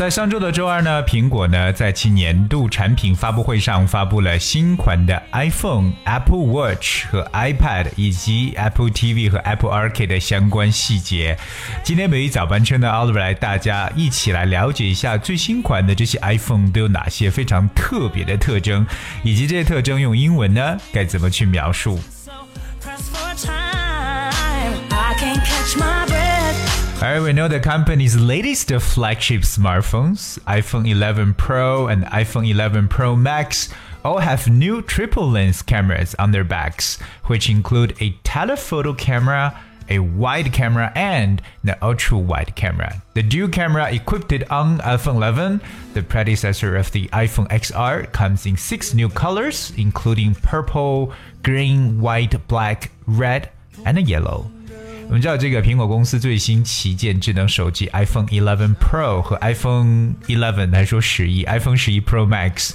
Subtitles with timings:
[0.00, 11.36] 在上周的周二呢，苹果呢在其年度产品发布会上发布了新款的 iPhone、Apple Watch 和 iPad 以及 Apple TV 和 Apple Arcade 的相关细节。
[11.84, 18.86] 今天美语早班车呢，Oliver 来大家一起来了解一下最新款的这些 iPhone 都有哪些非常特别的特征，
[19.22, 22.00] 以及这些特征用英文呢该怎么去描述。
[27.02, 33.70] Alright, we know the company's latest flagship smartphones, iPhone 11 Pro and iPhone 11 Pro Max,
[34.04, 40.00] all have new triple lens cameras on their backs, which include a telephoto camera, a
[40.00, 43.02] wide camera, and the ultra wide camera.
[43.14, 45.62] The dual camera equipped on iPhone 11,
[45.94, 52.46] the predecessor of the iPhone XR, comes in six new colors, including purple, green, white,
[52.46, 53.48] black, red,
[53.86, 54.50] and yellow.
[55.10, 62.74] 我们知道这个苹果公司最新旗舰智能手机 iPhone 11 Pro 和 iPhone 11来说十一 iPhone 十一 Pro Max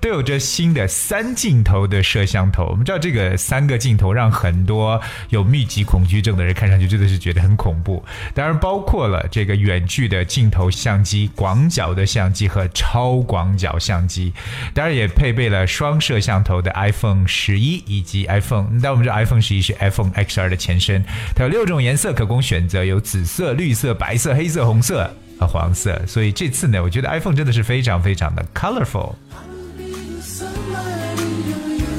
[0.00, 2.68] 都有着新的三镜头的摄像头。
[2.70, 8.02] 我们知道这个三个镜头让很多有密集恐惧症的人看上去真的是觉得很恐怖。
[8.32, 14.32] 当然包括了这个远距的镜头相机、广角的相机和超广角相机。
[14.72, 18.80] 当然也配备了双摄像头的 iPhone 十一以及 iPhone。
[18.82, 21.04] 但我们知道 iPhone 十一是 iPhone XR 的前身，
[21.36, 21.73] 它有六种。
[21.74, 26.00] 种颜色可供选择，有紫色、绿色、白色、黑色、红色和黄色。
[26.06, 29.14] 所以这次呢，我觉得 iPhone 真的是非常非常的 colorful。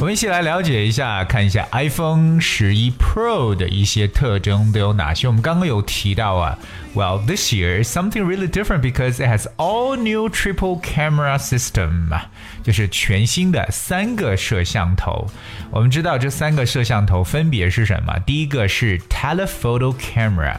[0.05, 5.25] 我们一起来了解一下，看一下 iPhone 十一 Pro 的一些特征都有哪些。
[5.25, 6.59] 我们刚刚有提到啊
[6.93, 12.29] ，Well this year something really different because it has all new triple camera system 啊，
[12.61, 15.27] 就是全新的三个摄像头。
[15.71, 18.19] 我们知道这三个摄像头分别是什么？
[18.27, 20.57] 第一个是 telephoto camera。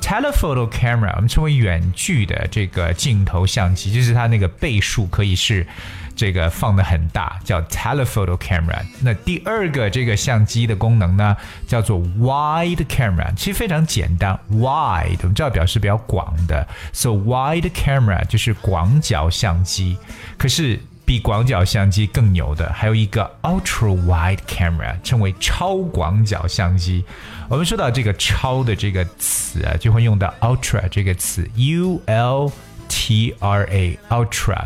[0.00, 5.66] telephoto camera 我们称为远距的这个镜头相机，就是它那个倍数可以是。
[6.16, 8.80] 这个放的很大，叫 telephoto camera。
[9.02, 11.36] 那第二个这个相机的功能呢，
[11.68, 13.32] 叫做 wide camera。
[13.36, 19.98] 其实非常简单，wide 我们知道表示比较广的，so wide camera 就是广角相机。
[20.38, 27.04] 可是比广角相机更牛的，还有一个 ultra wide camera，称为超广角相机。
[27.48, 32.50] 我们说到这个超的这个词啊，就会用到 ultra 这个词，u l
[32.88, 34.64] t r a ultra。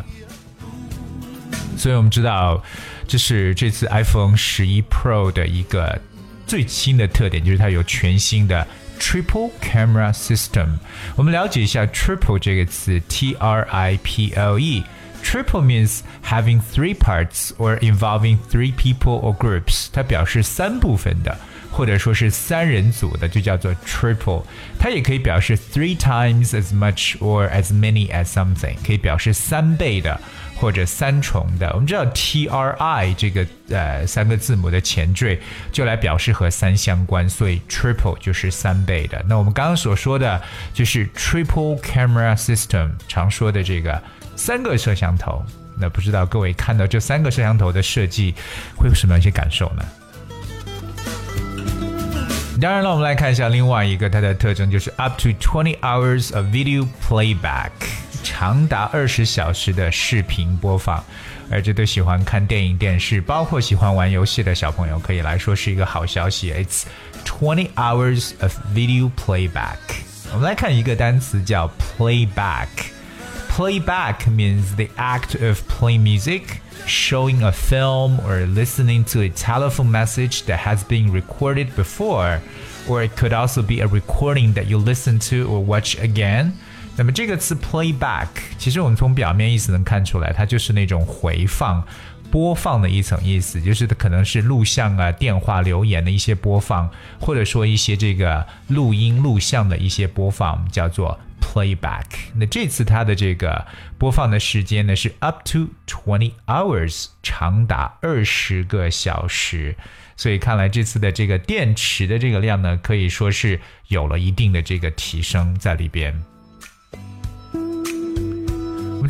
[1.79, 2.63] 所以我们知道，
[3.07, 6.01] 这是这次 iPhone 十一 Pro 的一个
[6.47, 8.65] 最新的特点，就是它有全新的
[8.99, 10.77] Triple Camera System。
[11.15, 19.19] 我们了解一下 Triple 这个词，T R I P L E。Triple means having three parts or involving three people
[19.19, 19.87] or groups。
[19.91, 21.35] 它表示三部分的，
[21.71, 24.43] 或者说是三人组的，就叫做 triple。
[24.79, 30.21] 它也可以表示 three times as much or as many as something，可以表示三倍的。
[30.60, 35.40] 或者三重的，我们知道 T R I 这个呃三个字母的前缀
[35.72, 39.24] 就来表示和三相关，所以 triple 就是三倍的。
[39.26, 40.38] 那我们刚刚所说的
[40.74, 44.00] 就是 triple camera system，常说的这个
[44.36, 45.42] 三个摄像头。
[45.78, 48.34] 那不知道各位看到这三个摄像头的设计
[48.76, 49.82] 会有什么样一些感受呢？
[52.60, 57.70] 当然了，我们来看一下另外一个它的特征，就是 up to twenty hours of video playback。
[58.23, 61.03] 长达二十小时的视频播放，
[61.49, 66.51] 而这对喜欢看电影、电视，包括喜欢玩游戏的小朋友，可以来说是一个好消息。
[66.51, 66.83] It's
[67.23, 69.77] twenty hours of video playback。
[70.33, 79.89] 我们来看一个单词叫 playback。Playback means the act of playing music, showing a film, or listening to a telephone
[79.89, 82.41] message that has been recorded before,
[82.85, 86.51] or it could also be a recording that you listen to or watch again.
[87.00, 91.82] 那么这个词 playback，其实我们从表面意思能看出来，它就是那种回放、
[92.30, 102.04] 播放的一层意思，就是可能是录像啊、电话留言的一些播放，或者说一些这个录音录像的一些播放，叫做 playback。
[102.34, 103.66] 那这次它的这个
[103.96, 109.74] 播放的时间呢是 up to twenty hours，长达二十个小时。
[110.18, 113.58] 所以看来这次的这个电池的这个量呢，可以说是
[113.88, 116.22] 有了一定的这个提升在里边。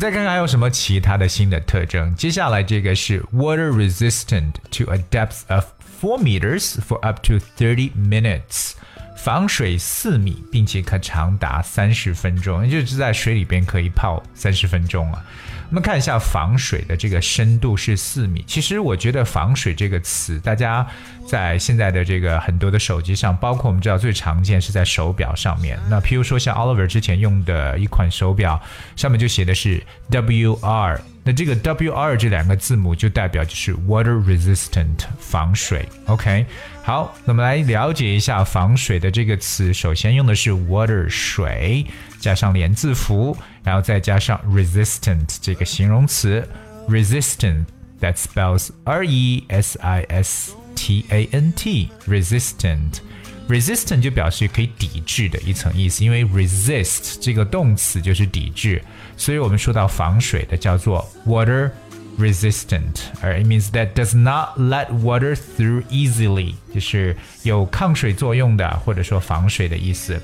[0.00, 2.14] 再看看还有什么其他的新的特征。
[2.14, 5.64] 接下来这个是 water resistant to a depth of
[6.00, 8.74] four meters for up to thirty minutes。
[9.23, 15.23] 防水四米，并且可长达三十分钟，也就是在水里边可以泡三十分钟啊。
[15.69, 18.43] 我们看一下防水的这个深度是四米。
[18.47, 20.85] 其实我觉得“防水”这个词，大家
[21.27, 25.79] 在现在的这个很多的手机上，包括我们知道最常见是在手表上面。
[25.87, 28.59] 那譬如说像 Oliver 之前用的一款手表，
[28.95, 30.99] 上面就写的是 WR。
[31.23, 35.87] 那这个 WR 这两个字母就代表就是 water resistant 防水。
[36.07, 36.45] OK，
[36.83, 39.71] 好，那么来了解一下防水的这个词。
[39.71, 41.85] 首先用的是 water 水，
[42.19, 46.47] 加上连字符，然后再加上 resistant 这个形容词。
[46.89, 47.65] resistant
[48.01, 53.01] that spells R E S I S T A N T resistant。
[53.47, 58.81] resistant 就表示可以抵制的一层意思，因为 resist 这个动词就是抵制。
[59.20, 61.70] 所以我们说到防水的叫做 water
[62.18, 70.20] resistant，而 it means that does not let water through easily，就是有抗水作用的，或者说防水的意思。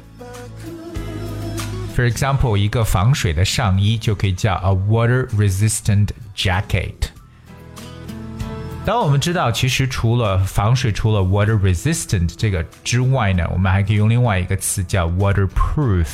[1.95, 6.95] For example，一个防水的上衣就可以叫 a water resistant jacket。
[8.85, 16.07] 当我们知道，其实除了防水，除了 water resistant 这个之外呢，我们还可以用另外一个词叫 waterproof。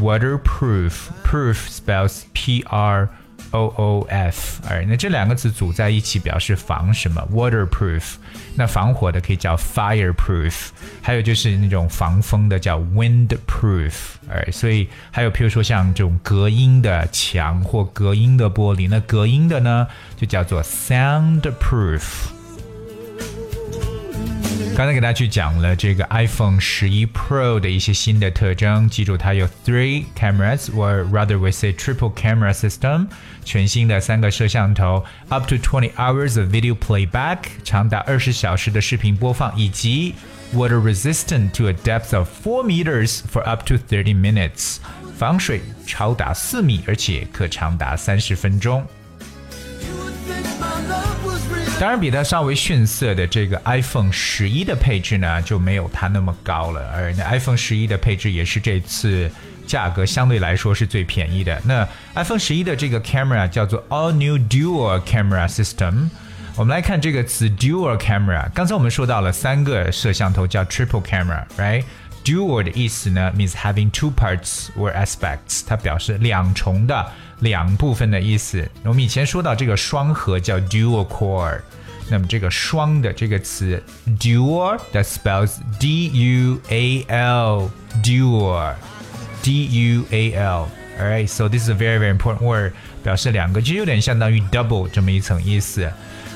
[0.00, 0.92] waterproof
[1.24, 3.08] proof spells P R
[3.52, 7.26] O O F，而那这两个词组在一起表示防什么？
[7.32, 8.14] waterproof。
[8.58, 10.68] 那防火的可以叫 fireproof，
[11.02, 13.92] 还有就是那种防风的叫 windproof。
[14.28, 19.86] 而所以还有譬如说像这种隔音的墙或隔音的玻璃，那隔音的呢
[20.16, 22.02] 就叫做 soundproof。
[24.73, 33.07] 刚才给大家去讲了这个 iPhone 十一 Pro 的一些新的特征，记住它有 three cameras，or rather we say triple camera system，
[33.43, 40.15] 全新的三个摄像头，up to twenty hours of video playback，长达二十小时的视频播放，以及
[40.55, 44.77] water resistant to a depth of four meters for up to thirty minutes，
[45.15, 48.83] 防水超达四米，而且可长达三十分钟。
[51.81, 56.87] 当然，比它稍微逊色的这个 iPhone 十一的配置呢，就没有它那么高了。
[56.93, 59.27] 而那 iPhone 十一的配置也是这次
[59.65, 61.59] 价格相对来说是最便宜的。
[61.65, 61.83] 那
[62.13, 66.11] iPhone 十一的这个 camera 叫做 All New Dual Camera System。
[66.55, 68.47] 我们来看这个词 Dual Camera。
[68.53, 71.83] 刚才我们说到了三个摄像头叫 Triple Camera，right？
[72.24, 77.06] Camera，right？Dual 的意思呢，means having two parts or aspects，它表示两重的。
[77.40, 78.66] 两部分的意思。
[78.82, 81.60] 我们以前说到这个双核叫 dual core，
[82.08, 83.82] 那么这个双的这个词
[84.18, 87.70] dual that spells D U A L
[88.02, 88.74] dual
[89.42, 92.72] D U A L。Alright, so this is a very very important word，
[93.03, 95.91] 表示两个，就有点相当于 double 这么一层意思。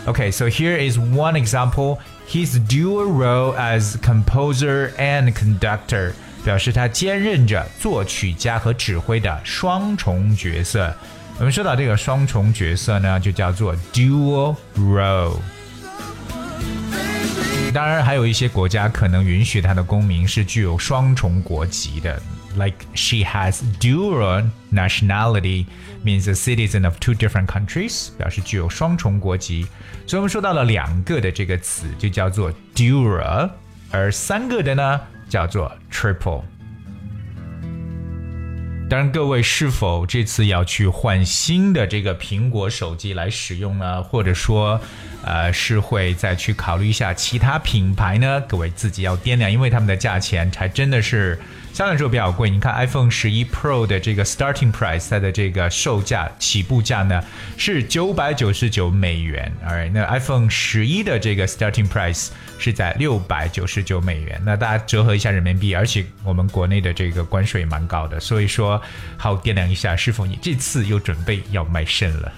[0.06, 1.98] OK，so here is one example.
[2.28, 6.14] His dual role as composer and conductor.
[6.44, 10.96] 表示他兼任着作曲家和指挥的双重角色。
[11.40, 15.38] 我们说到这个双重角色呢，就叫做 dual role。
[17.74, 22.22] 当然，还有一些国家可能允许他的公民是具有双重国籍的
[22.56, 25.66] ，like she has dual nationality
[26.04, 29.66] means a citizen of two different countries，表示具有双重国籍。
[30.08, 33.50] 所以我们说到了两个的这个词就叫做 dual，
[33.92, 35.02] 而三个的呢？
[35.28, 36.44] 叫做 Triple。
[38.88, 44.04] 当然，各位是否这次要去换新的这个苹果手机来使用呢？
[44.04, 44.80] 或者说，
[45.24, 48.40] 呃，是会再去考虑一下其他品牌呢？
[48.42, 51.40] 各位自己要掂量，因为他们的价钱才真的是。
[51.76, 57.22] 相对来说比较贵，你看 iPhone 十一 Pro 的这个 starting price，它的这个售价起步价呢
[57.58, 64.42] 是九百九十九美元，而那 iPhone 十一的这个 starting price 是在六百九十九美元。
[64.46, 68.82] 那大家折合一下人民币，而且我们国内的这个关税蛮高的，所以说
[69.18, 72.32] 好掂量一下，是否你这次又准备要卖肾了。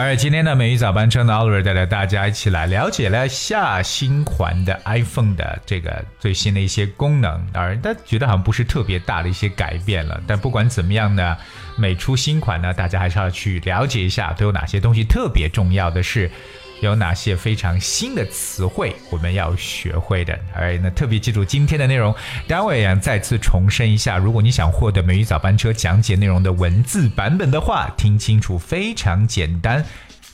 [0.00, 7.44] 而今天的，美语早班车呢 Oliver 带着大家一起来了解了下新款的 iPhone 的这个最新的一些功能。
[7.52, 10.22] 当然，他觉得好像不是特别大的一些改变了。
[10.24, 11.36] 但不管怎么样呢，
[11.76, 16.30] 每出新款呢，大家还是要去了解一下都有哪些东西特别重要的是。
[16.80, 20.38] 有哪些非常新的词汇我们要学会的？
[20.54, 22.14] 哎那特别记住今天的内容。
[22.46, 29.84] 当然，我也想再次重申一下，如果你想获得美语早班车讲解内容的文字版本的话，听清楚，非常简单，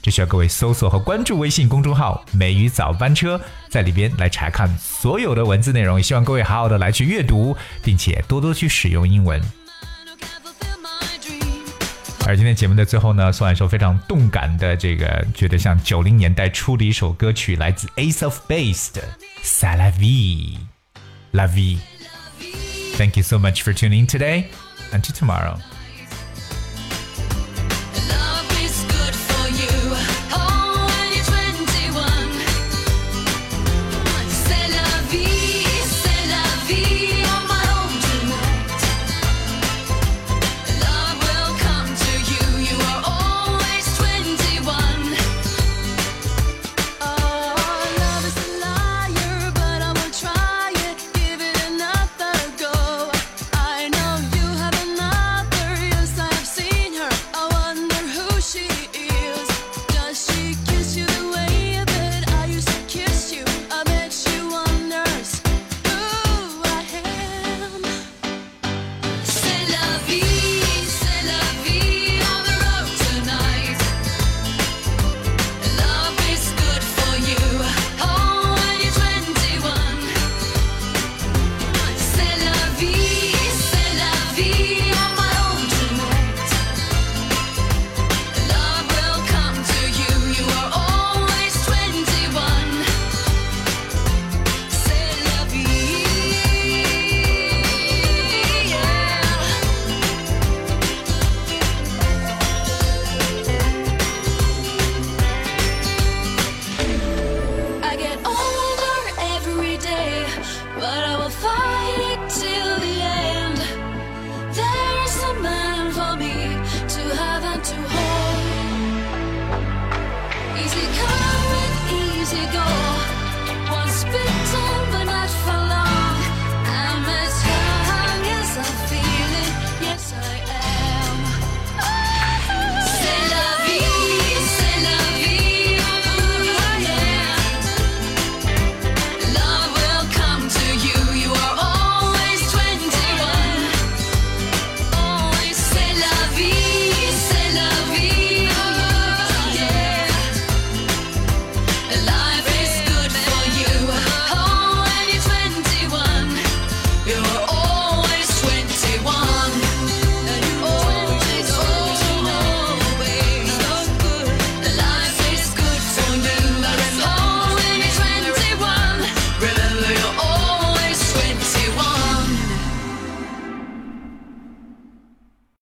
[0.02, 5.96] 只需要各位搜索和关注微信公众号“美语早班车”，在里边来查看所有的文字内容。
[5.96, 9.40] 也希望各位好好的来去阅读，并且多多去使用英文。
[12.26, 19.02] 而今天节目的最后呢，送来一首非常动感的这个，觉得像九零年代出的一首歌曲，来自 Ace of Base 的
[19.44, 20.56] 《SALAVI》
[21.32, 21.76] ，La vie。
[22.96, 24.44] Thank you so much for tuning today.
[24.90, 25.58] Until tomorrow.